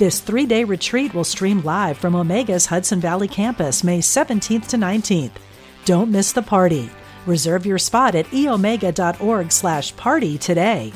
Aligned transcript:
This 0.00 0.18
three 0.18 0.46
day 0.46 0.64
retreat 0.64 1.12
will 1.12 1.24
stream 1.24 1.60
live 1.60 1.98
from 1.98 2.14
Omega's 2.14 2.64
Hudson 2.64 3.00
Valley 3.00 3.28
campus 3.28 3.84
May 3.84 3.98
17th 3.98 4.68
to 4.68 4.78
19th. 4.78 5.32
Don't 5.84 6.10
miss 6.10 6.32
the 6.32 6.40
party. 6.40 6.88
Reserve 7.26 7.66
your 7.66 7.76
spot 7.76 8.14
at 8.14 8.24
eomega.org 8.28 9.52
slash 9.52 9.94
party 9.96 10.38
today. 10.38 10.94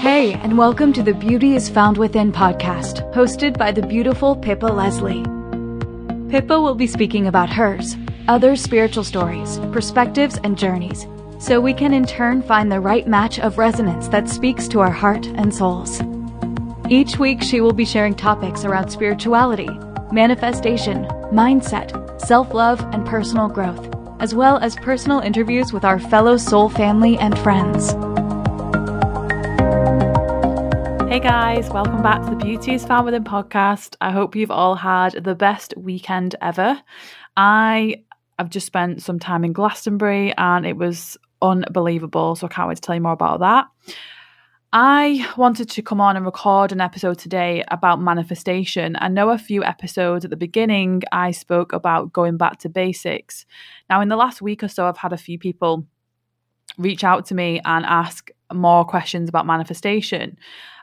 Hey, 0.00 0.32
and 0.32 0.56
welcome 0.56 0.94
to 0.94 1.02
the 1.02 1.12
Beauty 1.12 1.54
is 1.54 1.68
Found 1.68 1.98
Within 1.98 2.32
podcast, 2.32 3.12
hosted 3.12 3.58
by 3.58 3.70
the 3.70 3.86
beautiful 3.86 4.34
Pippa 4.34 4.64
Leslie. 4.64 5.33
Pippa 6.34 6.60
will 6.60 6.74
be 6.74 6.88
speaking 6.88 7.28
about 7.28 7.48
hers, 7.48 7.96
other 8.26 8.56
spiritual 8.56 9.04
stories, 9.04 9.60
perspectives, 9.70 10.36
and 10.42 10.58
journeys, 10.58 11.06
so 11.38 11.60
we 11.60 11.72
can 11.72 11.94
in 11.94 12.04
turn 12.04 12.42
find 12.42 12.72
the 12.72 12.80
right 12.80 13.06
match 13.06 13.38
of 13.38 13.56
resonance 13.56 14.08
that 14.08 14.28
speaks 14.28 14.66
to 14.66 14.80
our 14.80 14.90
heart 14.90 15.26
and 15.26 15.54
souls. 15.54 16.02
Each 16.90 17.20
week, 17.20 17.40
she 17.40 17.60
will 17.60 17.72
be 17.72 17.84
sharing 17.84 18.16
topics 18.16 18.64
around 18.64 18.90
spirituality, 18.90 19.68
manifestation, 20.10 21.04
mindset, 21.30 22.20
self 22.20 22.52
love, 22.52 22.80
and 22.92 23.06
personal 23.06 23.46
growth, 23.46 23.88
as 24.18 24.34
well 24.34 24.58
as 24.58 24.74
personal 24.74 25.20
interviews 25.20 25.72
with 25.72 25.84
our 25.84 26.00
fellow 26.00 26.36
soul 26.36 26.68
family 26.68 27.16
and 27.18 27.38
friends. 27.38 27.94
Hey 31.14 31.20
guys, 31.20 31.70
welcome 31.70 32.02
back 32.02 32.24
to 32.24 32.30
the 32.30 32.34
Beauty 32.34 32.74
is 32.74 32.84
Found 32.86 33.04
Within 33.04 33.22
podcast. 33.22 33.94
I 34.00 34.10
hope 34.10 34.34
you've 34.34 34.50
all 34.50 34.74
had 34.74 35.12
the 35.22 35.36
best 35.36 35.72
weekend 35.76 36.34
ever. 36.42 36.82
I 37.36 38.02
have 38.36 38.50
just 38.50 38.66
spent 38.66 39.00
some 39.00 39.20
time 39.20 39.44
in 39.44 39.52
Glastonbury 39.52 40.34
and 40.36 40.66
it 40.66 40.76
was 40.76 41.16
unbelievable. 41.40 42.34
So 42.34 42.48
I 42.48 42.50
can't 42.50 42.68
wait 42.68 42.74
to 42.74 42.80
tell 42.80 42.96
you 42.96 43.00
more 43.00 43.12
about 43.12 43.38
that. 43.38 43.66
I 44.72 45.24
wanted 45.36 45.70
to 45.70 45.82
come 45.82 46.00
on 46.00 46.16
and 46.16 46.26
record 46.26 46.72
an 46.72 46.80
episode 46.80 47.20
today 47.20 47.62
about 47.68 48.00
manifestation. 48.00 48.96
I 48.98 49.06
know 49.06 49.30
a 49.30 49.38
few 49.38 49.62
episodes 49.62 50.24
at 50.24 50.32
the 50.32 50.36
beginning 50.36 51.02
I 51.12 51.30
spoke 51.30 51.72
about 51.72 52.12
going 52.12 52.38
back 52.38 52.58
to 52.58 52.68
basics. 52.68 53.46
Now, 53.88 54.00
in 54.00 54.08
the 54.08 54.16
last 54.16 54.42
week 54.42 54.64
or 54.64 54.68
so, 54.68 54.88
I've 54.88 54.96
had 54.96 55.12
a 55.12 55.16
few 55.16 55.38
people 55.38 55.86
reach 56.76 57.04
out 57.04 57.26
to 57.26 57.36
me 57.36 57.60
and 57.64 57.86
ask 57.86 58.30
more 58.52 58.84
questions 58.84 59.28
about 59.28 59.46
manifestation. 59.46 60.36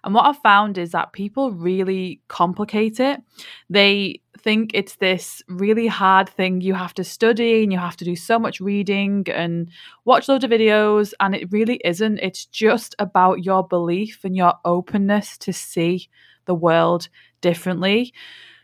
And 0.03 0.15
what 0.15 0.25
I've 0.25 0.41
found 0.41 0.77
is 0.77 0.91
that 0.91 1.13
people 1.13 1.51
really 1.51 2.21
complicate 2.27 2.99
it. 2.99 3.21
They 3.69 4.21
think 4.39 4.71
it's 4.73 4.95
this 4.95 5.43
really 5.47 5.85
hard 5.85 6.27
thing 6.27 6.61
you 6.61 6.73
have 6.73 6.93
to 6.95 7.03
study 7.03 7.63
and 7.63 7.71
you 7.71 7.77
have 7.77 7.97
to 7.97 8.05
do 8.05 8.15
so 8.15 8.39
much 8.39 8.59
reading 8.59 9.25
and 9.31 9.69
watch 10.05 10.27
loads 10.27 10.43
of 10.43 10.49
videos. 10.49 11.13
And 11.19 11.35
it 11.35 11.51
really 11.51 11.79
isn't. 11.85 12.17
It's 12.19 12.45
just 12.45 12.95
about 12.97 13.43
your 13.43 13.67
belief 13.67 14.21
and 14.23 14.35
your 14.35 14.53
openness 14.65 15.37
to 15.39 15.53
see 15.53 16.09
the 16.45 16.55
world 16.55 17.07
differently. 17.41 18.13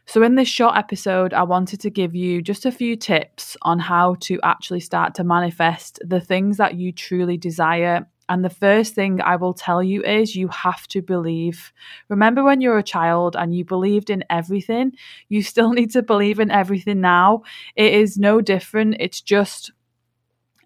So, 0.09 0.23
in 0.23 0.35
this 0.35 0.47
short 0.47 0.77
episode, 0.77 1.33
I 1.33 1.43
wanted 1.43 1.81
to 1.81 1.89
give 1.89 2.15
you 2.15 2.41
just 2.41 2.65
a 2.65 2.71
few 2.71 2.95
tips 2.95 3.57
on 3.63 3.77
how 3.77 4.15
to 4.21 4.39
actually 4.41 4.79
start 4.79 5.13
to 5.15 5.25
manifest 5.25 5.99
the 6.03 6.21
things 6.21 6.55
that 6.57 6.75
you 6.75 6.93
truly 6.93 7.35
desire 7.35 8.07
and 8.29 8.43
the 8.43 8.49
first 8.49 8.93
thing 8.93 9.21
I 9.21 9.35
will 9.37 9.53
tell 9.53 9.81
you 9.81 10.03
is 10.03 10.35
you 10.35 10.47
have 10.49 10.87
to 10.89 11.01
believe. 11.01 11.71
Remember 12.09 12.43
when 12.43 12.61
you're 12.61 12.77
a 12.77 12.83
child 12.83 13.35
and 13.35 13.55
you 13.55 13.63
believed 13.63 14.09
in 14.09 14.23
everything? 14.29 14.93
You 15.29 15.41
still 15.41 15.71
need 15.73 15.91
to 15.91 16.01
believe 16.01 16.39
in 16.39 16.51
everything 16.51 17.01
now. 17.01 17.43
It 17.75 17.93
is 17.93 18.17
no 18.17 18.41
different. 18.41 18.97
It's 18.99 19.21
just 19.21 19.71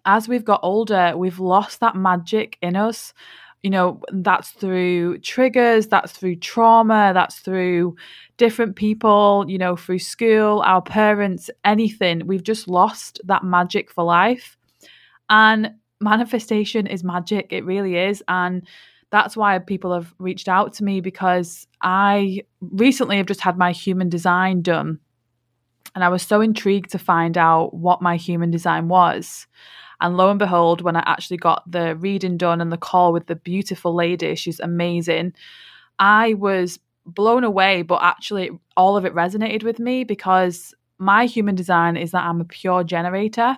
as 0.04 0.28
we've 0.28 0.44
got 0.44 0.60
older, 0.62 1.14
we've 1.16 1.38
lost 1.38 1.80
that 1.80 1.94
magic 1.94 2.58
in 2.60 2.74
us. 2.76 3.14
You 3.62 3.70
know, 3.70 4.00
that's 4.12 4.50
through 4.50 5.18
triggers, 5.18 5.86
that's 5.86 6.10
through 6.10 6.36
trauma, 6.36 7.12
that's 7.14 7.38
through 7.38 7.94
different 8.36 8.74
people, 8.74 9.44
you 9.46 9.56
know, 9.56 9.76
through 9.76 10.00
school, 10.00 10.60
our 10.66 10.82
parents, 10.82 11.48
anything. 11.64 12.26
We've 12.26 12.42
just 12.42 12.66
lost 12.66 13.20
that 13.24 13.44
magic 13.44 13.88
for 13.88 14.02
life. 14.02 14.56
And 15.30 15.74
manifestation 16.02 16.86
is 16.86 17.04
magic. 17.04 17.52
It 17.52 17.64
really 17.64 17.96
is. 17.96 18.22
And 18.28 18.66
that's 19.10 19.36
why 19.36 19.58
people 19.58 19.92
have 19.92 20.14
reached 20.18 20.48
out 20.48 20.72
to 20.74 20.84
me 20.84 21.00
because 21.00 21.66
I 21.82 22.42
recently 22.60 23.18
have 23.18 23.26
just 23.26 23.40
had 23.40 23.58
my 23.58 23.72
human 23.72 24.08
design 24.08 24.62
done. 24.62 24.98
And 25.94 26.02
I 26.02 26.08
was 26.08 26.22
so 26.22 26.40
intrigued 26.40 26.90
to 26.92 26.98
find 26.98 27.36
out 27.36 27.74
what 27.74 28.00
my 28.00 28.16
human 28.16 28.50
design 28.50 28.88
was. 28.88 29.46
And 30.00 30.16
lo 30.16 30.30
and 30.30 30.38
behold, 30.38 30.80
when 30.80 30.96
I 30.96 31.02
actually 31.06 31.36
got 31.36 31.70
the 31.70 31.94
reading 31.96 32.36
done 32.36 32.60
and 32.60 32.72
the 32.72 32.78
call 32.78 33.12
with 33.12 33.26
the 33.26 33.36
beautiful 33.36 33.94
lady, 33.94 34.34
she's 34.34 34.58
amazing, 34.58 35.34
I 35.98 36.34
was 36.34 36.80
blown 37.04 37.44
away. 37.44 37.82
But 37.82 38.02
actually, 38.02 38.50
all 38.76 38.96
of 38.96 39.04
it 39.04 39.14
resonated 39.14 39.62
with 39.62 39.78
me 39.78 40.04
because 40.04 40.74
my 41.02 41.26
human 41.26 41.54
design 41.54 41.96
is 41.96 42.12
that 42.12 42.24
I'm 42.24 42.40
a 42.40 42.44
pure 42.44 42.84
generator. 42.84 43.56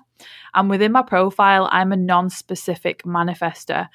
And 0.55 0.71
within 0.71 0.93
my 0.93 1.03
profile, 1.03 1.69
I'm 1.71 1.93
a 1.93 1.97
non 1.97 2.31
specific 2.31 3.05
manifester, 3.05 3.89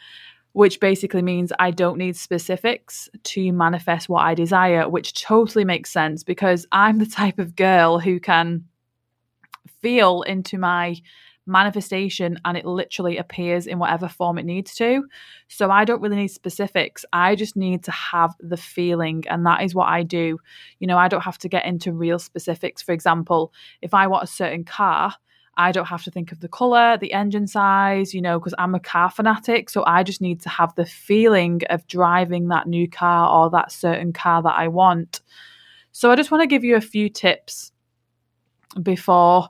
which 0.53 0.79
basically 0.79 1.23
means 1.23 1.51
I 1.57 1.71
don't 1.71 1.97
need 1.97 2.15
specifics 2.15 3.09
to 3.23 3.51
manifest 3.51 4.07
what 4.07 4.23
I 4.23 4.35
desire, 4.35 4.87
which 4.87 5.19
totally 5.19 5.65
makes 5.65 5.91
sense 5.91 6.23
because 6.23 6.67
I'm 6.71 6.99
the 6.99 7.05
type 7.05 7.39
of 7.39 7.55
girl 7.55 7.99
who 7.99 8.19
can 8.19 8.65
feel 9.81 10.21
into 10.23 10.57
my 10.57 10.97
manifestation 11.49 12.37
and 12.45 12.55
it 12.55 12.65
literally 12.65 13.17
appears 13.17 13.67
in 13.67 13.79
whatever 13.79 14.07
form 14.07 14.37
it 14.37 14.45
needs 14.45 14.75
to. 14.75 15.05
So 15.47 15.71
I 15.71 15.83
don't 15.83 16.01
really 16.01 16.15
need 16.15 16.29
specifics. 16.29 17.03
I 17.11 17.35
just 17.35 17.55
need 17.55 17.83
to 17.85 17.91
have 17.91 18.35
the 18.39 18.57
feeling 18.57 19.23
and 19.29 19.45
that 19.45 19.63
is 19.63 19.75
what 19.75 19.89
I 19.89 20.03
do. 20.03 20.39
You 20.79 20.87
know, 20.87 20.97
I 20.97 21.07
don't 21.07 21.23
have 21.23 21.39
to 21.39 21.49
get 21.49 21.65
into 21.65 21.91
real 21.91 22.19
specifics. 22.19 22.81
For 22.81 22.91
example, 22.91 23.51
if 23.81 23.93
I 23.93 24.07
want 24.07 24.23
a 24.23 24.27
certain 24.27 24.63
car, 24.63 25.15
I 25.57 25.73
don't 25.73 25.87
have 25.87 26.03
to 26.03 26.11
think 26.11 26.31
of 26.31 26.39
the 26.39 26.47
color, 26.47 26.97
the 26.97 27.11
engine 27.11 27.47
size, 27.47 28.13
you 28.13 28.21
know, 28.21 28.39
because 28.39 28.53
I'm 28.57 28.75
a 28.75 28.79
car 28.79 29.09
fanatic. 29.09 29.69
So 29.69 29.83
I 29.85 30.03
just 30.03 30.21
need 30.21 30.39
to 30.41 30.49
have 30.49 30.73
the 30.75 30.85
feeling 30.85 31.61
of 31.69 31.85
driving 31.87 32.47
that 32.47 32.67
new 32.67 32.89
car 32.89 33.29
or 33.29 33.49
that 33.49 33.71
certain 33.71 34.13
car 34.13 34.41
that 34.43 34.55
I 34.55 34.69
want. 34.69 35.19
So 35.91 36.11
I 36.11 36.15
just 36.15 36.31
want 36.31 36.43
to 36.43 36.47
give 36.47 36.63
you 36.63 36.77
a 36.77 36.81
few 36.81 37.09
tips 37.09 37.73
before 38.81 39.49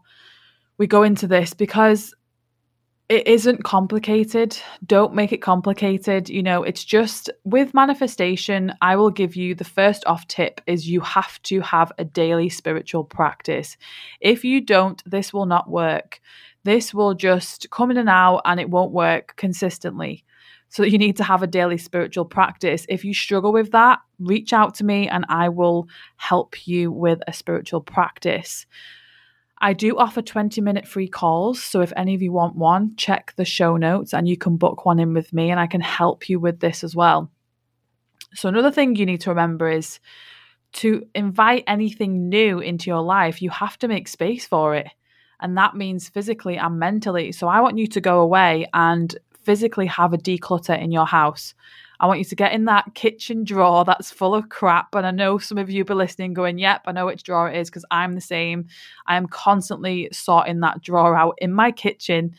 we 0.80 0.88
go 0.88 1.04
into 1.04 1.28
this 1.28 1.54
because 1.54 2.16
it 3.10 3.28
isn't 3.28 3.64
complicated. 3.64 4.58
Don't 4.86 5.14
make 5.14 5.34
it 5.34 5.42
complicated. 5.42 6.30
You 6.30 6.42
know, 6.42 6.64
it's 6.64 6.86
just 6.86 7.30
with 7.44 7.74
manifestation, 7.74 8.74
I 8.82 8.96
will 8.96 9.10
give 9.10 9.36
you 9.36 9.56
the 9.56 9.64
first 9.64 10.04
off 10.06 10.28
tip 10.28 10.62
is 10.68 10.88
you 10.88 11.02
have 11.02 11.42
to 11.44 11.60
have 11.62 11.92
a 11.98 12.06
daily 12.06 12.50
spiritual 12.50 13.04
practice. 13.04 13.78
If 14.22 14.46
you 14.46 14.62
don't, 14.62 15.04
this 15.10 15.34
will 15.34 15.48
not 15.48 15.70
work. 15.70 16.22
This 16.64 16.94
will 16.94 17.14
just 17.14 17.70
come 17.72 17.92
in 17.92 17.98
and 17.98 18.10
out 18.10 18.42
and 18.46 18.60
it 18.60 18.70
won't 18.70 18.92
work 18.92 19.34
consistently. 19.38 20.24
So 20.70 20.84
you 20.84 21.00
need 21.00 21.18
to 21.18 21.24
have 21.24 21.42
a 21.42 21.48
daily 21.48 21.80
spiritual 21.80 22.26
practice. 22.26 22.86
If 22.88 23.04
you 23.04 23.14
struggle 23.16 23.52
with 23.52 23.72
that, 23.72 24.00
reach 24.20 24.54
out 24.54 24.76
to 24.76 24.86
me 24.86 25.10
and 25.10 25.26
I 25.28 25.50
will 25.50 25.88
help 26.18 26.68
you 26.68 26.92
with 26.92 27.20
a 27.28 27.34
spiritual 27.34 27.82
practice. 27.82 28.68
I 29.62 29.74
do 29.74 29.98
offer 29.98 30.22
20 30.22 30.62
minute 30.62 30.88
free 30.88 31.08
calls. 31.08 31.62
So 31.62 31.82
if 31.82 31.92
any 31.98 32.16
of 32.16 32.22
you 32.22 32.32
want 32.32 32.56
one, 32.56 32.96
check 32.96 33.34
the 33.36 33.46
show 33.46 33.76
notes 33.76 34.14
and 34.14 34.28
you 34.28 34.38
can 34.38 34.58
book 34.58 34.86
one 34.86 35.00
in 35.00 35.14
with 35.14 35.34
me 35.34 35.52
and 35.52 35.60
I 35.60 35.68
can 35.68 35.82
help 35.82 36.30
you 36.30 36.40
with 36.40 36.60
this 36.60 36.84
as 36.84 36.96
well. 36.96 37.30
So, 38.34 38.48
another 38.48 38.72
thing 38.72 38.96
you 38.96 39.06
need 39.06 39.22
to 39.22 39.32
remember 39.32 39.70
is 39.70 40.00
to 40.74 41.04
invite 41.16 41.64
anything 41.68 42.30
new 42.30 42.60
into 42.60 42.90
your 42.90 43.02
life, 43.02 43.42
you 43.42 43.50
have 43.50 43.78
to 43.80 43.88
make 43.88 44.08
space 44.08 44.46
for 44.46 44.76
it. 44.76 44.88
And 45.42 45.58
that 45.58 45.76
means 45.76 46.10
physically 46.10 46.58
and 46.58 46.78
mentally. 46.78 47.32
So, 47.32 47.48
I 47.48 47.62
want 47.62 47.78
you 47.78 47.88
to 47.88 48.02
go 48.02 48.20
away 48.20 48.68
and 48.74 49.18
physically 49.44 49.88
have 49.88 50.14
a 50.14 50.18
declutter 50.18 50.80
in 50.80 50.92
your 50.92 51.08
house. 51.08 51.56
I 52.00 52.08
want 52.08 52.20
you 52.20 52.26
to 52.26 52.36
get 52.36 52.54
in 52.54 52.66
that 52.66 52.94
kitchen 52.96 53.44
drawer 53.44 53.84
that's 53.84 54.10
full 54.10 54.34
of 54.34 54.48
crap. 54.50 54.96
And 54.96 55.06
I 55.06 55.12
know 55.12 55.38
some 55.38 55.58
of 55.58 55.70
you 55.70 55.84
be 55.84 55.94
listening 55.94 56.34
going, 56.34 56.58
yep, 56.58 56.82
I 56.86 56.94
know 56.94 57.06
which 57.06 57.24
drawer 57.24 57.50
it 57.50 57.58
is 57.58 57.70
because 57.70 57.86
I'm 57.92 58.16
the 58.16 58.22
same. 58.22 58.68
I 59.06 59.18
am 59.18 59.28
constantly 59.28 60.10
sorting 60.14 60.62
that 60.62 60.82
drawer 60.82 61.16
out 61.16 61.36
in 61.40 61.52
my 61.52 61.72
kitchen. 61.72 62.36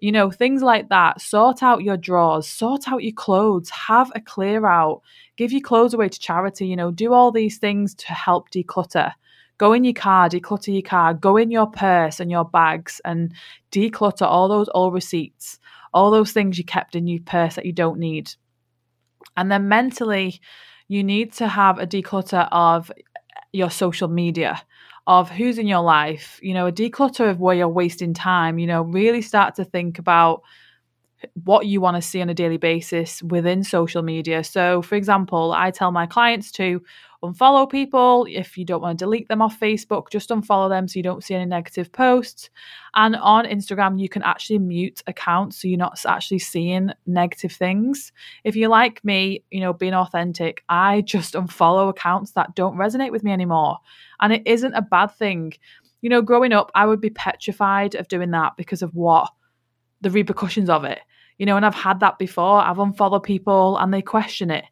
You 0.00 0.10
know, 0.10 0.30
things 0.30 0.62
like 0.62 0.88
that. 0.88 1.20
Sort 1.20 1.62
out 1.62 1.84
your 1.84 1.96
drawers, 1.96 2.48
sort 2.48 2.88
out 2.88 3.04
your 3.04 3.14
clothes, 3.14 3.70
have 3.70 4.10
a 4.16 4.20
clear 4.20 4.66
out, 4.66 5.02
give 5.36 5.52
your 5.52 5.60
clothes 5.60 5.94
away 5.94 6.08
to 6.08 6.18
charity, 6.18 6.66
you 6.66 6.76
know, 6.76 6.90
do 6.90 7.12
all 7.12 7.30
these 7.30 7.58
things 7.58 7.94
to 7.94 8.12
help 8.12 8.50
declutter. 8.50 9.12
Go 9.58 9.72
in 9.72 9.84
your 9.84 9.94
car, 9.94 10.28
declutter 10.28 10.72
your 10.72 10.82
car, 10.82 11.14
go 11.14 11.36
in 11.36 11.52
your 11.52 11.68
purse 11.68 12.18
and 12.18 12.30
your 12.30 12.44
bags 12.44 13.00
and 13.04 13.32
declutter 13.70 14.26
all 14.26 14.48
those 14.48 14.68
old 14.74 14.92
receipts, 14.92 15.60
all 15.92 16.10
those 16.10 16.32
things 16.32 16.58
you 16.58 16.64
kept 16.64 16.96
in 16.96 17.06
your 17.06 17.20
purse 17.20 17.54
that 17.54 17.64
you 17.64 17.72
don't 17.72 18.00
need. 18.00 18.34
And 19.36 19.50
then 19.50 19.68
mentally, 19.68 20.40
you 20.88 21.02
need 21.02 21.32
to 21.34 21.48
have 21.48 21.78
a 21.78 21.86
declutter 21.86 22.48
of 22.52 22.90
your 23.52 23.70
social 23.70 24.08
media, 24.08 24.60
of 25.06 25.30
who's 25.30 25.58
in 25.58 25.66
your 25.66 25.82
life, 25.82 26.38
you 26.42 26.54
know, 26.54 26.66
a 26.66 26.72
declutter 26.72 27.28
of 27.30 27.40
where 27.40 27.54
you're 27.54 27.68
wasting 27.68 28.14
time, 28.14 28.58
you 28.58 28.66
know, 28.66 28.82
really 28.82 29.22
start 29.22 29.54
to 29.56 29.64
think 29.64 29.98
about 29.98 30.42
what 31.44 31.66
you 31.66 31.80
want 31.80 31.96
to 31.96 32.02
see 32.02 32.20
on 32.20 32.28
a 32.28 32.34
daily 32.34 32.56
basis 32.58 33.22
within 33.22 33.64
social 33.64 34.02
media. 34.02 34.44
So, 34.44 34.82
for 34.82 34.94
example, 34.94 35.52
I 35.52 35.70
tell 35.70 35.90
my 35.90 36.06
clients 36.06 36.50
to 36.52 36.82
unfollow 37.24 37.70
people. 37.70 38.26
If 38.28 38.58
you 38.58 38.64
don't 38.64 38.80
want 38.80 38.98
to 38.98 39.04
delete 39.04 39.28
them 39.28 39.42
off 39.42 39.58
Facebook, 39.58 40.10
just 40.10 40.30
unfollow 40.30 40.68
them 40.68 40.86
so 40.86 40.98
you 40.98 41.02
don't 41.02 41.24
see 41.24 41.34
any 41.34 41.46
negative 41.46 41.90
posts. 41.90 42.50
And 42.94 43.16
on 43.16 43.46
Instagram, 43.46 43.98
you 43.98 44.08
can 44.08 44.22
actually 44.22 44.58
mute 44.58 45.02
accounts 45.06 45.60
so 45.60 45.68
you're 45.68 45.78
not 45.78 45.98
actually 46.06 46.38
seeing 46.38 46.90
negative 47.06 47.52
things. 47.52 48.12
If 48.44 48.56
you're 48.56 48.68
like 48.68 49.04
me, 49.04 49.42
you 49.50 49.60
know, 49.60 49.72
being 49.72 49.94
authentic, 49.94 50.62
I 50.68 51.00
just 51.00 51.34
unfollow 51.34 51.88
accounts 51.88 52.32
that 52.32 52.54
don't 52.54 52.76
resonate 52.76 53.12
with 53.12 53.24
me 53.24 53.32
anymore. 53.32 53.78
And 54.20 54.32
it 54.32 54.42
isn't 54.46 54.74
a 54.74 54.82
bad 54.82 55.08
thing. 55.08 55.54
You 56.02 56.10
know, 56.10 56.22
growing 56.22 56.52
up, 56.52 56.70
I 56.74 56.86
would 56.86 57.00
be 57.00 57.10
petrified 57.10 57.94
of 57.94 58.08
doing 58.08 58.30
that 58.32 58.56
because 58.56 58.82
of 58.82 58.94
what 58.94 59.30
the 60.00 60.10
repercussions 60.10 60.68
of 60.68 60.84
it. 60.84 61.00
You 61.38 61.46
know, 61.46 61.56
and 61.56 61.66
I've 61.66 61.74
had 61.74 62.00
that 62.00 62.18
before. 62.18 62.60
I've 62.60 62.78
unfollowed 62.78 63.24
people 63.24 63.76
and 63.78 63.92
they 63.92 64.02
question 64.02 64.50
it 64.50 64.64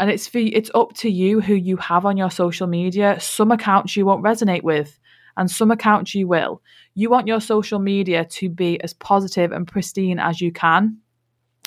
and 0.00 0.10
it's 0.10 0.26
for 0.26 0.38
it's 0.38 0.70
up 0.74 0.94
to 0.94 1.10
you 1.10 1.40
who 1.40 1.54
you 1.54 1.76
have 1.76 2.06
on 2.06 2.16
your 2.16 2.30
social 2.30 2.66
media. 2.66 3.20
Some 3.20 3.52
accounts 3.52 3.96
you 3.96 4.06
won't 4.06 4.24
resonate 4.24 4.62
with 4.62 4.98
and 5.36 5.48
some 5.50 5.70
accounts 5.70 6.14
you 6.14 6.26
will. 6.26 6.62
You 6.94 7.10
want 7.10 7.26
your 7.26 7.40
social 7.40 7.78
media 7.78 8.24
to 8.24 8.48
be 8.48 8.80
as 8.80 8.94
positive 8.94 9.52
and 9.52 9.68
pristine 9.68 10.18
as 10.18 10.40
you 10.40 10.52
can 10.52 10.96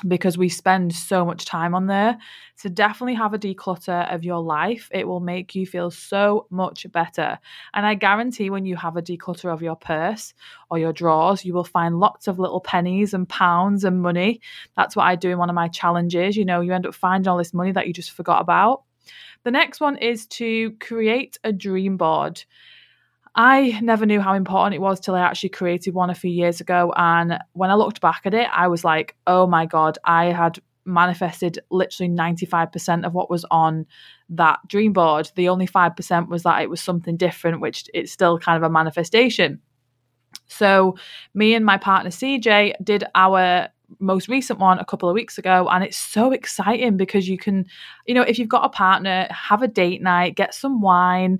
because 0.07 0.37
we 0.37 0.49
spend 0.49 0.93
so 0.93 1.25
much 1.25 1.45
time 1.45 1.73
on 1.73 1.87
there. 1.87 2.17
So 2.55 2.69
definitely 2.69 3.15
have 3.15 3.33
a 3.33 3.39
declutter 3.39 4.13
of 4.13 4.23
your 4.23 4.39
life. 4.39 4.89
It 4.91 5.07
will 5.07 5.19
make 5.19 5.55
you 5.55 5.65
feel 5.65 5.91
so 5.91 6.47
much 6.49 6.85
better. 6.91 7.39
And 7.73 7.85
I 7.85 7.95
guarantee 7.95 8.49
when 8.49 8.65
you 8.65 8.75
have 8.75 8.97
a 8.97 9.01
declutter 9.01 9.51
of 9.51 9.61
your 9.61 9.75
purse 9.75 10.33
or 10.69 10.77
your 10.77 10.93
drawers, 10.93 11.45
you 11.45 11.53
will 11.53 11.63
find 11.63 11.99
lots 11.99 12.27
of 12.27 12.39
little 12.39 12.61
pennies 12.61 13.13
and 13.13 13.27
pounds 13.27 13.83
and 13.83 14.01
money. 14.01 14.41
That's 14.75 14.95
what 14.95 15.07
I 15.07 15.15
do 15.15 15.31
in 15.31 15.37
one 15.37 15.49
of 15.49 15.55
my 15.55 15.67
challenges. 15.67 16.35
You 16.35 16.45
know, 16.45 16.61
you 16.61 16.73
end 16.73 16.85
up 16.85 16.95
finding 16.95 17.27
all 17.27 17.37
this 17.37 17.53
money 17.53 17.71
that 17.71 17.87
you 17.87 17.93
just 17.93 18.11
forgot 18.11 18.41
about. 18.41 18.83
The 19.43 19.51
next 19.51 19.81
one 19.81 19.97
is 19.97 20.25
to 20.27 20.71
create 20.79 21.37
a 21.43 21.51
dream 21.51 21.97
board. 21.97 22.43
I 23.35 23.79
never 23.81 24.05
knew 24.05 24.21
how 24.21 24.33
important 24.33 24.75
it 24.75 24.81
was 24.81 24.99
till 24.99 25.15
I 25.15 25.21
actually 25.21 25.49
created 25.49 25.93
one 25.93 26.09
a 26.09 26.15
few 26.15 26.29
years 26.29 26.61
ago. 26.61 26.93
And 26.95 27.39
when 27.53 27.71
I 27.71 27.75
looked 27.75 27.99
back 27.99 28.21
at 28.25 28.33
it, 28.33 28.47
I 28.53 28.67
was 28.67 28.83
like, 28.83 29.15
oh 29.25 29.47
my 29.47 29.65
God, 29.65 29.97
I 30.05 30.25
had 30.25 30.59
manifested 30.85 31.59
literally 31.71 32.11
95% 32.11 33.05
of 33.05 33.13
what 33.13 33.29
was 33.29 33.45
on 33.49 33.85
that 34.29 34.59
dream 34.67 34.93
board. 34.93 35.31
The 35.35 35.49
only 35.49 35.67
5% 35.67 36.27
was 36.27 36.43
that 36.43 36.61
it 36.61 36.69
was 36.69 36.81
something 36.81 37.17
different, 37.17 37.61
which 37.61 37.85
it's 37.93 38.11
still 38.11 38.37
kind 38.37 38.57
of 38.57 38.63
a 38.63 38.71
manifestation. 38.71 39.61
So, 40.47 40.95
me 41.33 41.55
and 41.55 41.65
my 41.65 41.77
partner 41.77 42.09
CJ 42.09 42.73
did 42.83 43.03
our 43.15 43.69
most 43.99 44.27
recent 44.27 44.59
one 44.59 44.79
a 44.79 44.85
couple 44.85 45.07
of 45.07 45.13
weeks 45.13 45.37
ago 45.37 45.67
and 45.71 45.83
it's 45.83 45.97
so 45.97 46.31
exciting 46.31 46.97
because 46.97 47.29
you 47.29 47.37
can 47.37 47.63
you 48.07 48.15
know 48.15 48.23
if 48.23 48.39
you've 48.39 48.49
got 48.49 48.65
a 48.65 48.69
partner 48.69 49.27
have 49.29 49.61
a 49.61 49.67
date 49.67 50.01
night 50.01 50.35
get 50.35 50.51
some 50.51 50.81
wine 50.81 51.37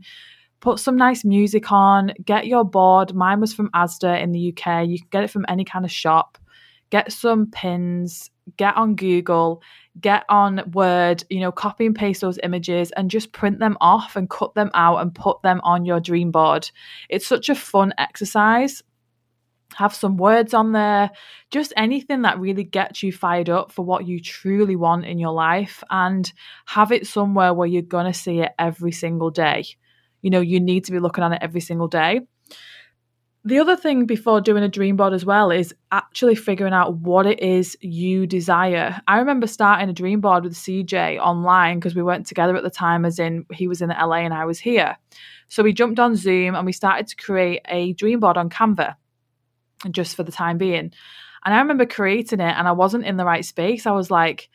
put 0.64 0.80
some 0.80 0.96
nice 0.96 1.26
music 1.26 1.74
on, 1.74 2.14
get 2.24 2.48
your 2.48 2.64
board. 2.64 3.14
Mine 3.14 3.42
was 3.42 3.54
from 3.54 3.70
Asda 3.72 4.24
in 4.24 4.32
the 4.32 4.48
UK. 4.48 4.88
You 4.88 4.98
can 4.98 5.08
get 5.12 5.24
it 5.26 5.30
from 5.30 5.46
any 5.50 5.66
kind 5.66 5.84
of 5.84 5.92
shop. 5.92 6.38
Get 6.90 7.12
some 7.12 7.52
pins, 7.52 8.32
get 8.56 8.78
on 8.78 8.96
Google, 8.96 9.62
get 10.00 10.24
on 10.30 10.62
Word, 10.72 11.26
you 11.30 11.42
know, 11.42 11.52
copy 11.52 11.86
and 11.86 11.94
paste 11.94 12.22
those 12.22 12.40
images 12.44 12.92
and 12.92 13.12
just 13.12 13.34
print 13.34 13.60
them 13.60 13.76
off 13.82 14.16
and 14.16 14.30
cut 14.30 14.54
them 14.54 14.72
out 14.74 15.00
and 15.00 15.14
put 15.14 15.42
them 15.42 15.60
on 15.66 15.84
your 15.84 16.00
dream 16.00 16.32
board. 16.32 16.72
It's 17.10 17.28
such 17.28 17.50
a 17.50 17.56
fun 17.56 17.94
exercise. 17.98 18.82
Have 19.76 19.94
some 19.94 20.16
words 20.16 20.54
on 20.54 20.72
there, 20.72 21.12
just 21.52 21.74
anything 21.76 22.22
that 22.22 22.40
really 22.40 22.64
gets 22.64 23.04
you 23.04 23.12
fired 23.12 23.50
up 23.50 23.74
for 23.74 23.84
what 23.84 24.08
you 24.08 24.22
truly 24.22 24.78
want 24.78 25.04
in 25.04 25.20
your 25.20 25.34
life, 25.34 25.84
and 25.90 26.32
have 26.68 26.94
it 26.94 27.06
somewhere 27.06 27.54
where 27.54 27.68
you're 27.68 27.82
going 27.82 28.06
to 28.06 28.18
see 28.18 28.40
it 28.40 28.54
every 28.58 28.94
single 28.94 29.30
day. 29.30 29.66
You 30.24 30.32
know, 30.32 30.42
you 30.42 30.60
need 30.60 30.86
to 30.86 30.92
be 30.92 31.00
looking 31.00 31.24
at 31.24 31.34
it 31.34 31.40
every 31.42 31.62
single 31.62 31.88
day. 31.88 32.22
The 33.46 33.60
other 33.60 33.76
thing 33.76 34.06
before 34.06 34.40
doing 34.40 34.64
a 34.64 34.70
dream 34.70 34.96
board 34.96 35.12
as 35.12 35.26
well 35.26 35.52
is 35.52 35.76
actually 35.92 36.36
figuring 36.36 36.72
out 36.72 36.96
what 36.96 37.26
it 37.26 37.42
is 37.42 37.78
you 37.82 38.26
desire. 38.26 39.02
I 39.06 39.20
remember 39.20 39.48
starting 39.48 39.90
a 39.90 39.94
dream 39.94 40.22
board 40.22 40.46
with 40.46 40.54
CJ 40.54 41.20
online 41.20 41.78
because 41.78 41.94
we 41.94 42.04
weren't 42.04 42.26
together 42.26 42.56
at 42.56 42.64
the 42.64 42.70
time, 42.70 43.04
as 43.04 43.20
in 43.20 43.46
he 43.52 43.68
was 43.68 43.82
in 43.82 43.90
LA 43.90 44.20
and 44.20 44.34
I 44.34 44.46
was 44.46 44.60
here. 44.60 44.98
So 45.50 45.62
we 45.62 45.74
jumped 45.74 46.00
on 46.00 46.16
Zoom 46.16 46.56
and 46.56 46.66
we 46.66 46.72
started 46.72 47.08
to 47.08 47.18
create 47.18 47.62
a 47.68 47.92
dream 47.94 48.22
board 48.22 48.38
on 48.38 48.50
Canva 48.50 48.96
just 49.92 50.16
for 50.16 50.24
the 50.24 50.32
time 50.32 50.58
being. 50.58 50.94
And 51.46 51.54
I 51.54 51.60
remember 51.60 51.86
creating 51.86 52.40
it 52.40 52.56
and 52.58 52.66
I 52.66 52.72
wasn't 52.72 53.06
in 53.06 53.18
the 53.18 53.26
right 53.26 53.44
space. 53.44 53.86
I 53.86 53.92
was 53.92 54.10
like, 54.10 54.50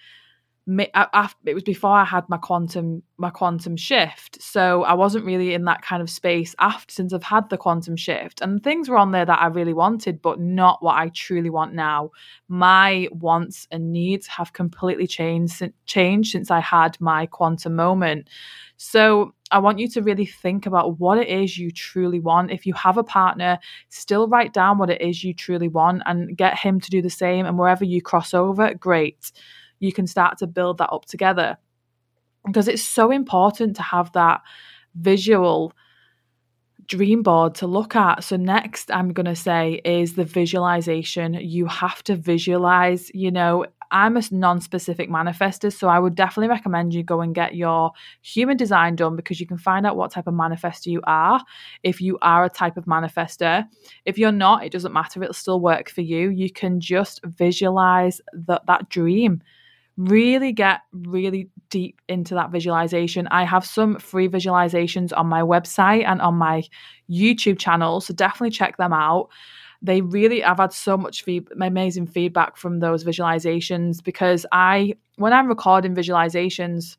it 0.69 1.55
was 1.55 1.62
before 1.62 1.93
I 1.93 2.05
had 2.05 2.29
my 2.29 2.37
quantum 2.37 3.03
my 3.17 3.31
quantum 3.31 3.76
shift, 3.76 4.41
so 4.41 4.85
I 4.85 4.93
wasn't 4.93 5.25
really 5.25 5.55
in 5.55 5.65
that 5.65 5.82
kind 5.82 6.03
of 6.03 6.11
space 6.11 6.55
after 6.59 6.93
since 6.93 7.12
I've 7.12 7.23
had 7.23 7.49
the 7.49 7.56
quantum 7.56 7.97
shift, 7.97 8.43
and 8.43 8.62
things 8.62 8.88
were 8.88 8.99
on 8.99 9.12
there 9.12 9.25
that 9.25 9.41
I 9.41 9.47
really 9.47 9.73
wanted, 9.73 10.20
but 10.20 10.38
not 10.38 10.82
what 10.82 10.97
I 10.97 11.09
truly 11.09 11.49
want 11.49 11.75
now. 11.75 12.11
My 12.49 13.09
wants 13.11 13.67
and 13.70 13.93
needs 13.93 14.26
have 14.26 14.53
completely 14.53 15.06
changed 15.06 15.62
changed 15.87 16.32
since 16.32 16.50
I 16.50 16.61
had 16.61 17.00
my 17.00 17.25
quantum 17.26 17.75
moment. 17.75 18.29
So 18.76 19.35
I 19.50 19.59
want 19.61 19.79
you 19.79 19.88
to 19.88 20.03
really 20.03 20.26
think 20.26 20.67
about 20.67 21.00
what 21.00 21.19
it 21.19 21.29
is 21.29 21.56
you 21.56 21.70
truly 21.70 22.20
want. 22.20 22.50
If 22.50 22.67
you 22.67 22.75
have 22.75 22.99
a 22.99 23.03
partner, 23.03 23.59
still 23.88 24.29
write 24.29 24.53
down 24.53 24.77
what 24.77 24.91
it 24.91 25.01
is 25.01 25.25
you 25.25 25.32
truly 25.32 25.69
want 25.69 26.03
and 26.05 26.37
get 26.37 26.58
him 26.58 26.79
to 26.81 26.91
do 26.91 27.01
the 27.01 27.10
same. 27.10 27.46
And 27.46 27.58
wherever 27.58 27.84
you 27.84 28.03
cross 28.03 28.34
over, 28.34 28.75
great 28.75 29.32
you 29.81 29.93
can 29.93 30.06
start 30.06 30.39
to 30.39 30.47
build 30.47 30.79
that 30.79 30.91
up 30.93 31.05
together. 31.06 31.56
Because 32.47 32.69
it's 32.69 32.82
so 32.82 33.11
important 33.11 33.77
to 33.77 33.82
have 33.82 34.13
that 34.13 34.41
visual 34.94 35.73
dream 36.89 37.23
board 37.23 37.55
to 37.56 37.67
look 37.67 37.94
at. 37.94 38.25
So, 38.25 38.37
next, 38.37 38.91
I'm 38.91 39.13
going 39.13 39.27
to 39.27 39.37
say 39.37 39.81
is 39.85 40.15
the 40.15 40.25
visualization. 40.25 41.35
You 41.35 41.67
have 41.67 42.03
to 42.05 42.17
visualize, 42.17 43.11
you 43.15 43.31
know. 43.31 43.67
I'm 43.91 44.19
a 44.19 44.23
non 44.31 44.61
specific 44.61 45.08
manifester, 45.08 45.73
so 45.73 45.89
I 45.89 45.99
would 45.99 46.15
definitely 46.15 46.49
recommend 46.49 46.93
you 46.93 47.03
go 47.03 47.23
and 47.23 47.35
get 47.35 47.55
your 47.55 47.93
human 48.20 48.58
design 48.58 48.97
done 48.97 49.17
because 49.17 49.41
you 49.41 49.47
can 49.47 49.56
find 49.56 49.87
out 49.87 49.97
what 49.97 50.11
type 50.11 50.27
of 50.27 50.35
manifester 50.35 50.89
you 50.89 51.01
are. 51.05 51.43
If 51.82 51.99
you 51.99 52.19
are 52.20 52.44
a 52.44 52.51
type 52.51 52.77
of 52.77 52.85
manifester, 52.85 53.67
if 54.05 54.19
you're 54.19 54.31
not, 54.31 54.63
it 54.63 54.73
doesn't 54.73 54.93
matter, 54.93 55.23
it'll 55.23 55.32
still 55.32 55.61
work 55.61 55.89
for 55.89 56.03
you. 56.03 56.29
You 56.29 56.53
can 56.53 56.81
just 56.81 57.25
visualize 57.25 58.20
that, 58.35 58.67
that 58.67 58.91
dream 58.91 59.41
really 59.98 60.52
get 60.52 60.81
really 60.93 61.50
deep 61.70 62.00
into 62.08 62.34
that 62.34 62.50
visualization. 62.50 63.26
I 63.28 63.44
have 63.44 63.67
some 63.67 63.98
free 63.98 64.28
visualizations 64.28 65.12
on 65.14 65.26
my 65.26 65.43
website 65.43 66.05
and 66.05 66.22
on 66.22 66.36
my 66.36 66.62
YouTube 67.10 67.58
channel, 67.58 68.00
so 68.00 68.14
definitely 68.14 68.50
check 68.50 68.76
them 68.76 68.93
out. 68.93 69.28
They 69.82 70.00
really, 70.00 70.43
I've 70.43 70.58
had 70.58 70.72
so 70.72 70.96
much 70.96 71.24
feed, 71.24 71.48
amazing 71.60 72.06
feedback 72.06 72.56
from 72.56 72.78
those 72.78 73.05
visualizations 73.05 74.02
because 74.02 74.46
I, 74.52 74.94
when 75.17 75.32
I'm 75.32 75.48
recording 75.48 75.94
visualizations, 75.94 76.96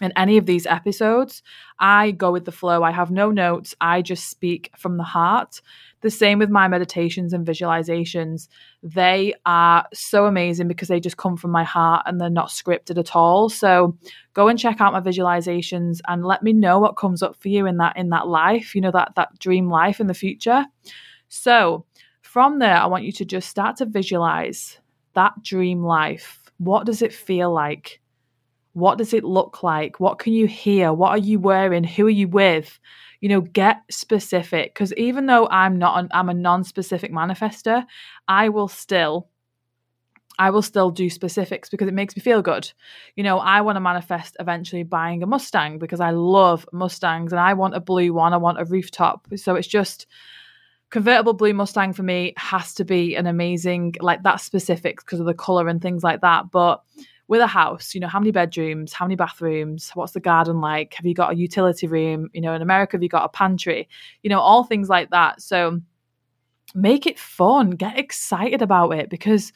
in 0.00 0.12
any 0.16 0.38
of 0.38 0.46
these 0.46 0.66
episodes, 0.66 1.42
I 1.78 2.12
go 2.12 2.32
with 2.32 2.46
the 2.46 2.52
flow. 2.52 2.82
I 2.82 2.90
have 2.92 3.10
no 3.10 3.30
notes. 3.30 3.74
I 3.80 4.00
just 4.00 4.30
speak 4.30 4.70
from 4.76 4.96
the 4.96 5.04
heart. 5.04 5.60
The 6.02 6.10
same 6.10 6.38
with 6.38 6.50
my 6.50 6.68
meditations 6.68 7.32
and 7.32 7.46
visualizations. 7.46 8.48
They 8.82 9.34
are 9.46 9.86
so 9.94 10.26
amazing 10.26 10.68
because 10.68 10.88
they 10.88 11.00
just 11.00 11.16
come 11.16 11.36
from 11.36 11.52
my 11.52 11.64
heart 11.64 12.02
and 12.06 12.20
they're 12.20 12.28
not 12.28 12.48
scripted 12.48 12.98
at 12.98 13.16
all. 13.16 13.48
So 13.48 13.96
go 14.34 14.48
and 14.48 14.58
check 14.58 14.80
out 14.80 14.92
my 14.92 15.00
visualizations 15.00 16.00
and 16.08 16.24
let 16.24 16.42
me 16.42 16.52
know 16.52 16.78
what 16.80 16.96
comes 16.96 17.22
up 17.22 17.36
for 17.40 17.48
you 17.48 17.66
in 17.66 17.78
that 17.78 17.96
in 17.96 18.10
that 18.10 18.28
life, 18.28 18.74
you 18.74 18.80
know, 18.80 18.90
that 18.90 19.12
that 19.16 19.38
dream 19.38 19.70
life 19.70 20.00
in 20.00 20.08
the 20.08 20.14
future. 20.14 20.66
So 21.28 21.86
from 22.20 22.58
there, 22.58 22.76
I 22.76 22.86
want 22.86 23.04
you 23.04 23.12
to 23.12 23.24
just 23.24 23.48
start 23.48 23.76
to 23.76 23.86
visualize 23.86 24.78
that 25.14 25.42
dream 25.42 25.82
life. 25.82 26.50
What 26.58 26.84
does 26.84 27.00
it 27.00 27.12
feel 27.12 27.52
like? 27.52 28.01
What 28.72 28.98
does 28.98 29.12
it 29.12 29.24
look 29.24 29.62
like? 29.62 30.00
What 30.00 30.18
can 30.18 30.32
you 30.32 30.46
hear? 30.46 30.92
What 30.92 31.10
are 31.10 31.18
you 31.18 31.38
wearing? 31.38 31.84
Who 31.84 32.06
are 32.06 32.10
you 32.10 32.28
with? 32.28 32.78
You 33.20 33.28
know, 33.28 33.40
get 33.40 33.82
specific 33.90 34.74
because 34.74 34.92
even 34.94 35.26
though 35.26 35.46
I'm 35.48 35.78
not, 35.78 35.98
an, 35.98 36.08
I'm 36.12 36.28
a 36.28 36.34
non-specific 36.34 37.12
manifester, 37.12 37.84
I 38.26 38.48
will 38.48 38.68
still 38.68 39.28
I 40.38 40.50
will 40.50 40.62
still 40.62 40.90
do 40.90 41.10
specifics 41.10 41.68
because 41.68 41.88
it 41.88 41.94
makes 41.94 42.16
me 42.16 42.22
feel 42.22 42.42
good. 42.42 42.72
You 43.16 43.22
know, 43.22 43.38
I 43.38 43.60
want 43.60 43.76
to 43.76 43.80
manifest 43.80 44.36
eventually 44.40 44.82
buying 44.82 45.22
a 45.22 45.26
Mustang 45.26 45.78
because 45.78 46.00
I 46.00 46.10
love 46.10 46.66
Mustangs 46.72 47.32
and 47.32 47.40
I 47.40 47.52
want 47.52 47.74
a 47.74 47.80
blue 47.80 48.12
one. 48.12 48.32
I 48.32 48.38
want 48.38 48.60
a 48.60 48.64
rooftop. 48.64 49.28
So 49.36 49.56
it's 49.56 49.68
just 49.68 50.06
convertible 50.90 51.34
blue 51.34 51.54
Mustang 51.54 51.92
for 51.92 52.02
me 52.02 52.32
has 52.36 52.74
to 52.74 52.84
be 52.84 53.14
an 53.14 53.26
amazing, 53.26 53.94
like 54.00 54.22
that 54.22 54.40
specifics 54.40 55.04
because 55.04 55.20
of 55.20 55.26
the 55.26 55.34
color 55.34 55.68
and 55.68 55.82
things 55.82 56.02
like 56.02 56.22
that. 56.22 56.50
But 56.50 56.82
with 57.32 57.40
a 57.40 57.46
house, 57.46 57.94
you 57.94 58.00
know, 58.02 58.08
how 58.08 58.20
many 58.20 58.30
bedrooms, 58.30 58.92
how 58.92 59.06
many 59.06 59.16
bathrooms, 59.16 59.90
what's 59.94 60.12
the 60.12 60.20
garden 60.20 60.60
like? 60.60 60.92
Have 60.92 61.06
you 61.06 61.14
got 61.14 61.32
a 61.32 61.34
utility 61.34 61.86
room? 61.86 62.28
You 62.34 62.42
know, 62.42 62.52
in 62.52 62.60
America, 62.60 62.94
have 62.94 63.02
you 63.02 63.08
got 63.08 63.24
a 63.24 63.30
pantry? 63.30 63.88
You 64.22 64.28
know, 64.28 64.38
all 64.38 64.64
things 64.64 64.90
like 64.90 65.08
that. 65.12 65.40
So 65.40 65.80
make 66.74 67.06
it 67.06 67.18
fun, 67.18 67.70
get 67.70 67.98
excited 67.98 68.60
about 68.60 68.90
it 68.90 69.08
because 69.08 69.50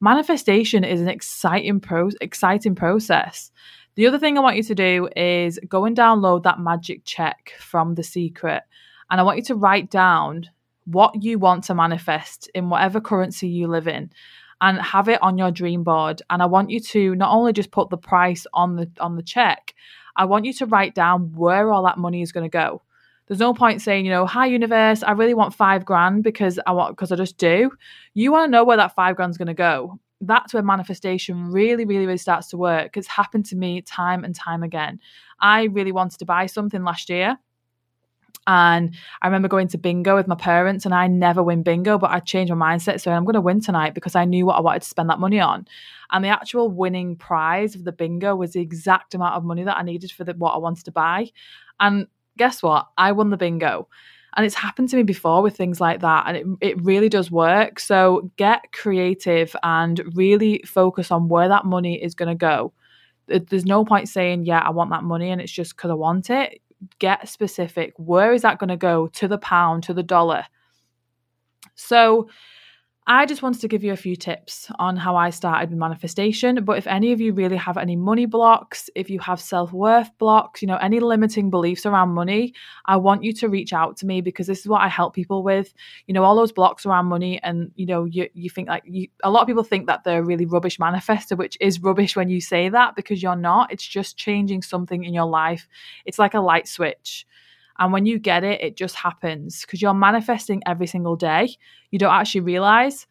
manifestation 0.00 0.82
is 0.82 1.00
an 1.00 1.06
exciting 1.06 1.78
pro 1.78 2.10
exciting 2.20 2.74
process. 2.74 3.52
The 3.94 4.08
other 4.08 4.18
thing 4.18 4.36
I 4.36 4.40
want 4.40 4.56
you 4.56 4.64
to 4.64 4.74
do 4.74 5.08
is 5.14 5.60
go 5.68 5.84
and 5.84 5.96
download 5.96 6.42
that 6.42 6.58
magic 6.58 7.04
check 7.04 7.52
from 7.60 7.94
The 7.94 8.02
Secret. 8.02 8.64
And 9.08 9.20
I 9.20 9.22
want 9.22 9.38
you 9.38 9.44
to 9.44 9.54
write 9.54 9.88
down 9.88 10.50
what 10.84 11.22
you 11.22 11.38
want 11.38 11.62
to 11.64 11.76
manifest 11.76 12.50
in 12.56 12.70
whatever 12.70 13.00
currency 13.00 13.46
you 13.46 13.68
live 13.68 13.86
in 13.86 14.10
and 14.60 14.80
have 14.80 15.08
it 15.08 15.22
on 15.22 15.38
your 15.38 15.50
dream 15.50 15.82
board 15.82 16.22
and 16.30 16.42
i 16.42 16.46
want 16.46 16.70
you 16.70 16.80
to 16.80 17.14
not 17.14 17.32
only 17.32 17.52
just 17.52 17.70
put 17.70 17.90
the 17.90 17.96
price 17.96 18.46
on 18.52 18.76
the 18.76 18.90
on 19.00 19.16
the 19.16 19.22
check 19.22 19.74
i 20.16 20.24
want 20.24 20.44
you 20.44 20.52
to 20.52 20.66
write 20.66 20.94
down 20.94 21.32
where 21.34 21.72
all 21.72 21.84
that 21.84 21.98
money 21.98 22.22
is 22.22 22.32
going 22.32 22.44
to 22.44 22.50
go 22.50 22.82
there's 23.30 23.38
no 23.38 23.54
point 23.54 23.80
saying, 23.80 24.04
you 24.04 24.10
know, 24.10 24.26
hi 24.26 24.46
universe, 24.46 25.04
I 25.04 25.12
really 25.12 25.34
want 25.34 25.54
five 25.54 25.84
grand 25.84 26.24
because 26.24 26.58
I 26.66 26.72
want 26.72 26.96
because 26.96 27.12
I 27.12 27.14
just 27.14 27.38
do. 27.38 27.70
You 28.12 28.32
want 28.32 28.48
to 28.48 28.50
know 28.50 28.64
where 28.64 28.76
that 28.76 28.96
five 28.96 29.14
grand's 29.14 29.38
going 29.38 29.46
to 29.46 29.54
go. 29.54 30.00
That's 30.20 30.52
where 30.52 30.64
manifestation 30.64 31.52
really, 31.52 31.84
really, 31.84 32.06
really 32.06 32.18
starts 32.18 32.48
to 32.48 32.56
work. 32.56 32.96
It's 32.96 33.06
happened 33.06 33.46
to 33.46 33.56
me 33.56 33.82
time 33.82 34.24
and 34.24 34.34
time 34.34 34.64
again. 34.64 34.98
I 35.38 35.66
really 35.66 35.92
wanted 35.92 36.18
to 36.18 36.24
buy 36.24 36.46
something 36.46 36.82
last 36.82 37.08
year. 37.08 37.38
And 38.46 38.94
I 39.22 39.26
remember 39.26 39.48
going 39.48 39.68
to 39.68 39.78
bingo 39.78 40.16
with 40.16 40.26
my 40.26 40.34
parents, 40.34 40.84
and 40.84 40.94
I 40.94 41.06
never 41.06 41.42
win 41.42 41.62
bingo, 41.62 41.98
but 41.98 42.10
I 42.10 42.20
changed 42.20 42.52
my 42.52 42.74
mindset. 42.74 43.00
So 43.00 43.12
I'm 43.12 43.24
going 43.24 43.34
to 43.34 43.40
win 43.40 43.60
tonight 43.60 43.94
because 43.94 44.16
I 44.16 44.24
knew 44.24 44.46
what 44.46 44.56
I 44.56 44.60
wanted 44.60 44.82
to 44.82 44.88
spend 44.88 45.10
that 45.10 45.20
money 45.20 45.40
on. 45.40 45.66
And 46.10 46.24
the 46.24 46.28
actual 46.28 46.70
winning 46.70 47.16
prize 47.16 47.74
of 47.74 47.84
the 47.84 47.92
bingo 47.92 48.34
was 48.34 48.52
the 48.52 48.60
exact 48.60 49.14
amount 49.14 49.34
of 49.34 49.44
money 49.44 49.62
that 49.64 49.76
I 49.76 49.82
needed 49.82 50.10
for 50.10 50.24
the, 50.24 50.32
what 50.34 50.54
I 50.54 50.58
wanted 50.58 50.84
to 50.86 50.92
buy. 50.92 51.30
And 51.78 52.06
guess 52.36 52.62
what? 52.62 52.88
I 52.96 53.12
won 53.12 53.30
the 53.30 53.36
bingo. 53.36 53.88
And 54.36 54.46
it's 54.46 54.54
happened 54.54 54.88
to 54.90 54.96
me 54.96 55.02
before 55.02 55.42
with 55.42 55.56
things 55.56 55.80
like 55.80 56.00
that. 56.00 56.24
And 56.26 56.36
it, 56.36 56.46
it 56.60 56.82
really 56.82 57.08
does 57.08 57.30
work. 57.30 57.80
So 57.80 58.30
get 58.36 58.72
creative 58.72 59.54
and 59.62 60.00
really 60.14 60.62
focus 60.66 61.10
on 61.10 61.28
where 61.28 61.48
that 61.48 61.64
money 61.64 62.02
is 62.02 62.14
going 62.14 62.28
to 62.28 62.34
go. 62.34 62.72
There's 63.26 63.66
no 63.66 63.84
point 63.84 64.08
saying, 64.08 64.44
yeah, 64.44 64.60
I 64.60 64.70
want 64.70 64.90
that 64.90 65.04
money 65.04 65.30
and 65.30 65.40
it's 65.40 65.52
just 65.52 65.76
because 65.76 65.90
I 65.90 65.94
want 65.94 66.30
it. 66.30 66.60
Get 66.98 67.28
specific. 67.28 67.92
Where 67.96 68.32
is 68.32 68.42
that 68.42 68.58
going 68.58 68.68
to 68.68 68.76
go 68.76 69.08
to 69.08 69.28
the 69.28 69.38
pound, 69.38 69.82
to 69.84 69.94
the 69.94 70.02
dollar? 70.02 70.44
So, 71.74 72.28
I 73.12 73.26
just 73.26 73.42
wanted 73.42 73.60
to 73.62 73.66
give 73.66 73.82
you 73.82 73.92
a 73.92 73.96
few 73.96 74.14
tips 74.14 74.70
on 74.78 74.96
how 74.96 75.16
I 75.16 75.30
started 75.30 75.70
with 75.70 75.78
manifestation. 75.80 76.64
But 76.64 76.78
if 76.78 76.86
any 76.86 77.10
of 77.10 77.20
you 77.20 77.32
really 77.32 77.56
have 77.56 77.76
any 77.76 77.96
money 77.96 78.24
blocks, 78.24 78.88
if 78.94 79.10
you 79.10 79.18
have 79.18 79.40
self 79.40 79.72
worth 79.72 80.16
blocks, 80.18 80.62
you 80.62 80.68
know, 80.68 80.76
any 80.76 81.00
limiting 81.00 81.50
beliefs 81.50 81.84
around 81.84 82.10
money, 82.10 82.54
I 82.86 82.98
want 82.98 83.24
you 83.24 83.32
to 83.32 83.48
reach 83.48 83.72
out 83.72 83.96
to 83.96 84.06
me 84.06 84.20
because 84.20 84.46
this 84.46 84.60
is 84.60 84.68
what 84.68 84.82
I 84.82 84.86
help 84.86 85.12
people 85.12 85.42
with. 85.42 85.74
You 86.06 86.14
know, 86.14 86.22
all 86.22 86.36
those 86.36 86.52
blocks 86.52 86.86
around 86.86 87.06
money, 87.06 87.42
and 87.42 87.72
you 87.74 87.84
know, 87.84 88.04
you 88.04 88.28
you 88.32 88.48
think 88.48 88.68
like 88.68 88.84
you, 88.86 89.08
a 89.24 89.30
lot 89.30 89.40
of 89.40 89.48
people 89.48 89.64
think 89.64 89.88
that 89.88 90.04
they're 90.04 90.22
really 90.22 90.46
rubbish 90.46 90.78
manifester, 90.78 91.36
which 91.36 91.56
is 91.60 91.82
rubbish 91.82 92.14
when 92.14 92.28
you 92.28 92.40
say 92.40 92.68
that 92.68 92.94
because 92.94 93.20
you're 93.20 93.34
not. 93.34 93.72
It's 93.72 93.84
just 93.84 94.18
changing 94.18 94.62
something 94.62 95.02
in 95.02 95.12
your 95.12 95.26
life. 95.26 95.66
It's 96.04 96.20
like 96.20 96.34
a 96.34 96.40
light 96.40 96.68
switch. 96.68 97.26
And 97.80 97.92
when 97.92 98.06
you 98.06 98.18
get 98.18 98.44
it, 98.44 98.60
it 98.60 98.76
just 98.76 98.94
happens 98.94 99.62
because 99.62 99.82
you're 99.82 99.94
manifesting 99.94 100.62
every 100.66 100.86
single 100.86 101.16
day. 101.16 101.56
You 101.90 101.98
don't 101.98 102.12
actually 102.12 102.42
realize. 102.42 103.06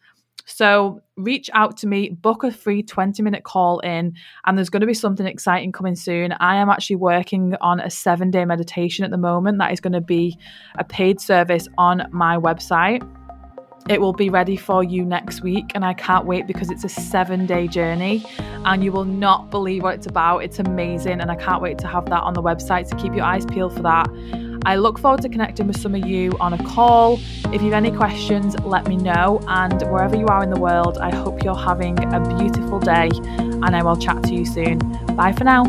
So 0.46 1.00
reach 1.16 1.50
out 1.52 1.76
to 1.78 1.86
me, 1.86 2.10
book 2.10 2.44
a 2.44 2.50
free 2.50 2.82
20 2.82 3.22
minute 3.22 3.44
call 3.44 3.80
in, 3.80 4.14
and 4.46 4.56
there's 4.56 4.70
going 4.70 4.80
to 4.80 4.86
be 4.86 4.94
something 4.94 5.26
exciting 5.26 5.72
coming 5.72 5.96
soon. 5.96 6.32
I 6.40 6.56
am 6.56 6.70
actually 6.70 6.96
working 6.96 7.54
on 7.60 7.80
a 7.80 7.90
seven 7.90 8.30
day 8.30 8.44
meditation 8.44 9.04
at 9.04 9.10
the 9.10 9.18
moment 9.18 9.58
that 9.58 9.72
is 9.72 9.80
going 9.80 9.92
to 9.92 10.00
be 10.00 10.38
a 10.78 10.84
paid 10.84 11.20
service 11.20 11.68
on 11.76 12.08
my 12.10 12.36
website. 12.36 13.06
It 13.88 14.00
will 14.00 14.12
be 14.12 14.28
ready 14.28 14.56
for 14.56 14.84
you 14.84 15.04
next 15.04 15.42
week, 15.42 15.72
and 15.74 15.84
I 15.84 15.94
can't 15.94 16.26
wait 16.26 16.46
because 16.46 16.70
it's 16.70 16.84
a 16.84 16.88
seven 16.88 17.46
day 17.46 17.66
journey 17.66 18.24
and 18.64 18.84
you 18.84 18.92
will 18.92 19.06
not 19.06 19.50
believe 19.50 19.82
what 19.82 19.94
it's 19.94 20.06
about. 20.06 20.38
It's 20.38 20.58
amazing, 20.58 21.20
and 21.20 21.30
I 21.30 21.36
can't 21.36 21.62
wait 21.62 21.78
to 21.78 21.88
have 21.88 22.06
that 22.06 22.22
on 22.22 22.34
the 22.34 22.42
website. 22.42 22.88
So 22.88 22.96
keep 22.96 23.14
your 23.14 23.24
eyes 23.24 23.46
peeled 23.46 23.74
for 23.74 23.82
that. 23.82 24.08
I 24.66 24.76
look 24.76 24.98
forward 24.98 25.22
to 25.22 25.28
connecting 25.28 25.66
with 25.66 25.80
some 25.80 25.94
of 25.94 26.06
you 26.06 26.32
on 26.38 26.52
a 26.52 26.64
call. 26.64 27.18
If 27.46 27.62
you 27.62 27.72
have 27.72 27.84
any 27.84 27.90
questions, 27.90 28.58
let 28.60 28.86
me 28.86 28.96
know. 28.96 29.40
And 29.48 29.80
wherever 29.90 30.16
you 30.16 30.26
are 30.26 30.42
in 30.42 30.50
the 30.50 30.60
world, 30.60 30.98
I 30.98 31.14
hope 31.14 31.42
you're 31.42 31.54
having 31.54 31.98
a 32.12 32.38
beautiful 32.38 32.78
day, 32.78 33.10
and 33.38 33.74
I 33.74 33.82
will 33.82 33.96
chat 33.96 34.22
to 34.24 34.34
you 34.34 34.44
soon. 34.44 34.78
Bye 35.16 35.32
for 35.32 35.44
now. 35.44 35.64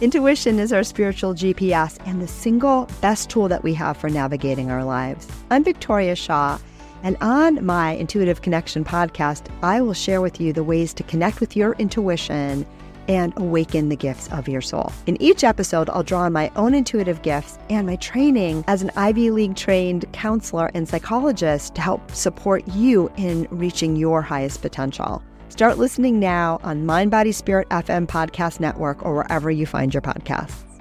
Intuition 0.00 0.58
is 0.58 0.72
our 0.72 0.82
spiritual 0.82 1.32
GPS 1.32 1.96
and 2.06 2.20
the 2.20 2.26
single 2.26 2.88
best 3.00 3.30
tool 3.30 3.46
that 3.46 3.62
we 3.62 3.72
have 3.74 3.96
for 3.96 4.10
navigating 4.10 4.68
our 4.68 4.82
lives. 4.82 5.28
I'm 5.48 5.62
Victoria 5.62 6.16
Shaw, 6.16 6.58
and 7.02 7.16
on 7.20 7.64
my 7.64 7.92
Intuitive 7.92 8.42
Connection 8.42 8.84
podcast, 8.84 9.46
I 9.62 9.80
will 9.80 9.94
share 9.94 10.20
with 10.20 10.40
you 10.40 10.52
the 10.52 10.64
ways 10.64 10.94
to 10.94 11.02
connect 11.02 11.40
with 11.40 11.56
your 11.56 11.74
intuition 11.74 12.66
and 13.08 13.32
awaken 13.36 13.88
the 13.88 13.96
gifts 13.96 14.28
of 14.28 14.48
your 14.48 14.60
soul. 14.60 14.92
In 15.06 15.20
each 15.20 15.44
episode, 15.44 15.90
I'll 15.90 16.02
draw 16.02 16.22
on 16.22 16.32
my 16.32 16.50
own 16.56 16.74
intuitive 16.74 17.22
gifts 17.22 17.58
and 17.68 17.86
my 17.86 17.96
training 17.96 18.64
as 18.68 18.82
an 18.82 18.90
Ivy 18.96 19.30
League 19.30 19.56
trained 19.56 20.10
counselor 20.12 20.70
and 20.74 20.88
psychologist 20.88 21.74
to 21.74 21.80
help 21.80 22.12
support 22.12 22.66
you 22.68 23.10
in 23.16 23.48
reaching 23.50 23.96
your 23.96 24.22
highest 24.22 24.62
potential. 24.62 25.22
Start 25.48 25.78
listening 25.78 26.18
now 26.18 26.60
on 26.62 26.86
Mind 26.86 27.10
Body 27.10 27.32
Spirit 27.32 27.68
FM 27.68 28.06
Podcast 28.06 28.60
Network 28.60 29.04
or 29.04 29.14
wherever 29.14 29.50
you 29.50 29.66
find 29.66 29.92
your 29.92 30.00
podcasts. 30.00 30.71